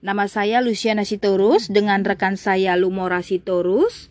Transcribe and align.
Nama 0.00 0.24
saya 0.24 0.64
Luciana 0.64 1.04
Sitorus 1.04 1.68
dengan 1.68 2.00
rekan 2.06 2.40
saya 2.40 2.78
Lumora 2.80 3.20
Sitorus, 3.20 4.08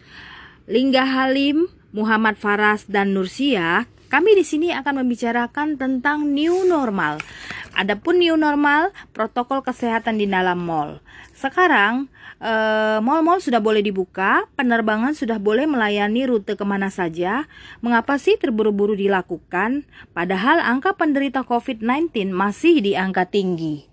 Lingga 0.70 1.07
Halim, 1.07 1.65
Muhammad 1.95 2.38
Faras 2.38 2.86
dan 2.86 3.18
Nursia. 3.18 3.89
Kami 4.07 4.38
di 4.38 4.45
sini 4.45 4.70
akan 4.71 5.04
membicarakan 5.04 5.75
tentang 5.75 6.30
new 6.30 6.63
normal. 6.70 7.17
Adapun 7.77 8.17
new 8.17 8.34
normal, 8.34 8.89
protokol 9.13 9.62
kesehatan 9.62 10.17
di 10.17 10.25
dalam 10.25 10.57
mall. 10.66 10.98
Sekarang, 11.38 12.09
eh, 12.41 12.98
mall-mall 13.05 13.38
sudah 13.38 13.62
boleh 13.62 13.85
dibuka, 13.85 14.49
penerbangan 14.58 15.13
sudah 15.13 15.38
boleh 15.38 15.70
melayani 15.70 16.26
rute 16.26 16.58
ke 16.58 16.66
mana 16.66 16.89
saja. 16.89 17.45
Mengapa 17.85 18.17
sih 18.17 18.34
terburu-buru 18.41 18.98
dilakukan? 18.98 19.85
Padahal 20.17 20.58
angka 20.66 20.98
penderita 20.98 21.45
COVID-19 21.45 22.34
masih 22.34 22.81
di 22.81 22.98
angka 22.98 23.30
tinggi. 23.30 23.85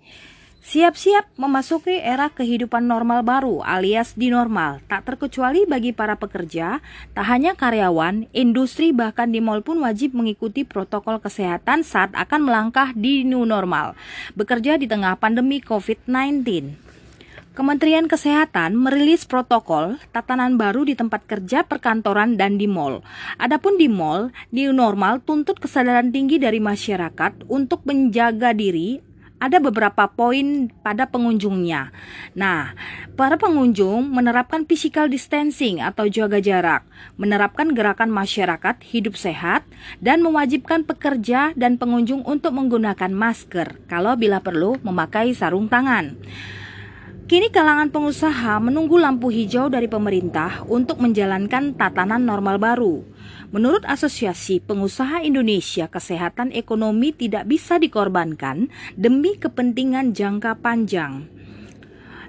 Siap-siap 0.65 1.37
memasuki 1.37 2.01
era 2.01 2.33
kehidupan 2.33 2.89
normal 2.89 3.21
baru 3.21 3.61
alias 3.61 4.17
di 4.17 4.33
normal, 4.33 4.81
tak 4.89 5.05
terkecuali 5.05 5.69
bagi 5.69 5.93
para 5.93 6.17
pekerja, 6.17 6.81
tak 7.13 7.25
hanya 7.29 7.53
karyawan, 7.53 8.25
industri 8.33 8.89
bahkan 8.89 9.29
di 9.29 9.45
mall 9.45 9.61
pun 9.61 9.77
wajib 9.85 10.17
mengikuti 10.17 10.65
protokol 10.65 11.21
kesehatan 11.21 11.85
saat 11.85 12.09
akan 12.17 12.49
melangkah 12.49 12.97
di 12.97 13.21
new 13.21 13.45
normal, 13.45 13.93
bekerja 14.33 14.81
di 14.81 14.89
tengah 14.89 15.21
pandemi 15.21 15.61
COVID-19. 15.61 16.41
Kementerian 17.53 18.09
Kesehatan 18.09 18.73
merilis 18.73 19.29
protokol 19.29 20.01
tatanan 20.17 20.57
baru 20.57 20.81
di 20.81 20.97
tempat 20.97 21.29
kerja, 21.29 21.61
perkantoran, 21.61 22.41
dan 22.41 22.57
di 22.57 22.65
mall. 22.65 23.05
Adapun 23.37 23.77
di 23.77 23.85
mall, 23.85 24.33
new 24.49 24.73
normal 24.73 25.21
tuntut 25.21 25.61
kesadaran 25.61 26.09
tinggi 26.09 26.41
dari 26.41 26.57
masyarakat 26.57 27.45
untuk 27.53 27.85
menjaga 27.85 28.49
diri 28.51 29.13
ada 29.45 29.61
beberapa 29.61 30.09
poin 30.09 30.73
pada 30.81 31.05
pengunjungnya. 31.05 31.93
Nah, 32.33 32.73
para 33.13 33.37
pengunjung 33.37 34.09
menerapkan 34.09 34.65
physical 34.65 35.05
distancing 35.05 35.85
atau 35.85 36.09
jaga 36.09 36.41
jarak, 36.41 36.81
menerapkan 37.21 37.69
gerakan 37.77 38.09
masyarakat 38.09 38.81
hidup 38.81 39.13
sehat, 39.13 39.61
dan 40.01 40.25
mewajibkan 40.25 40.81
pekerja 40.81 41.53
dan 41.53 41.77
pengunjung 41.77 42.25
untuk 42.25 42.57
menggunakan 42.57 43.13
masker 43.13 43.85
kalau 43.85 44.17
bila 44.17 44.41
perlu 44.41 44.81
memakai 44.81 45.37
sarung 45.37 45.69
tangan. 45.69 46.17
Kini 47.25 47.49
kalangan 47.49 47.89
pengusaha 47.89 48.61
menunggu 48.61 49.01
lampu 49.01 49.33
hijau 49.33 49.65
dari 49.65 49.89
pemerintah 49.89 50.61
untuk 50.69 51.01
menjalankan 51.01 51.73
tatanan 51.73 52.21
normal 52.21 52.61
baru. 52.61 53.01
Menurut 53.49 53.81
Asosiasi 53.81 54.61
Pengusaha 54.61 55.25
Indonesia, 55.25 55.89
kesehatan 55.89 56.53
ekonomi 56.53 57.17
tidak 57.17 57.49
bisa 57.49 57.81
dikorbankan 57.81 58.69
demi 58.93 59.41
kepentingan 59.41 60.13
jangka 60.13 60.61
panjang. 60.61 61.25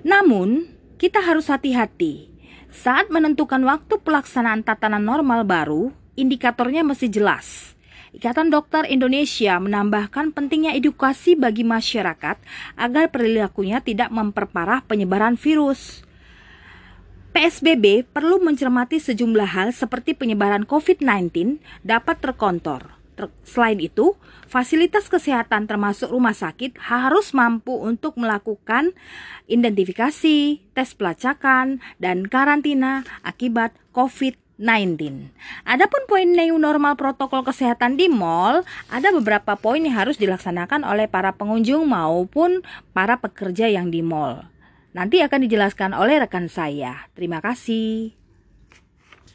Namun, 0.01 0.65
kita 0.97 1.21
harus 1.21 1.53
hati-hati. 1.53 2.33
Saat 2.73 3.13
menentukan 3.13 3.61
waktu 3.69 4.01
pelaksanaan 4.01 4.65
tatanan 4.65 5.05
normal 5.05 5.45
baru, 5.45 5.93
indikatornya 6.17 6.81
mesti 6.81 7.13
jelas 7.13 7.76
Ikatan 8.17 8.49
Dokter 8.49 8.89
Indonesia 8.89 9.61
menambahkan 9.61 10.33
pentingnya 10.33 10.73
edukasi 10.73 11.37
bagi 11.37 11.69
masyarakat 11.69 12.41
agar 12.81 13.13
perilakunya 13.13 13.85
tidak 13.85 14.09
memperparah 14.09 14.81
penyebaran 14.89 15.37
virus. 15.37 16.01
PSBB 17.37 18.09
perlu 18.09 18.41
mencermati 18.41 18.97
sejumlah 18.97 19.53
hal 19.53 19.69
seperti 19.77 20.17
penyebaran 20.17 20.65
COVID-19 20.65 21.61
dapat 21.85 22.17
terkontor. 22.25 22.97
Selain 23.45 23.77
itu, 23.77 24.17
fasilitas 24.49 25.13
kesehatan 25.13 25.69
termasuk 25.69 26.09
rumah 26.09 26.33
sakit 26.33 26.81
harus 26.81 27.37
mampu 27.37 27.77
untuk 27.77 28.17
melakukan 28.17 28.97
identifikasi, 29.45 30.65
tes 30.73 30.89
pelacakan, 30.97 31.85
dan 32.01 32.25
karantina 32.33 33.05
akibat 33.21 33.77
COVID-19. 33.93 34.46
19. 34.57 35.33
Adapun 35.69 36.03
poin 36.09 36.25
new 36.25 36.57
normal 36.57 36.97
protokol 36.97 37.45
kesehatan 37.45 38.01
di 38.01 38.09
mall, 38.09 38.65
ada 38.89 39.13
beberapa 39.13 39.55
poin 39.57 39.85
yang 39.85 39.97
harus 39.97 40.17
dilaksanakan 40.17 40.85
oleh 40.85 41.07
para 41.07 41.37
pengunjung 41.37 41.85
maupun 41.85 42.65
para 42.97 43.21
pekerja 43.21 43.69
yang 43.69 43.93
di 43.93 44.01
mall. 44.01 44.49
Nanti 44.97 45.21
akan 45.21 45.45
dijelaskan 45.45 45.93
oleh 45.93 46.17
rekan 46.25 46.49
saya. 46.49 47.13
Terima 47.13 47.45
kasih. 47.45 48.26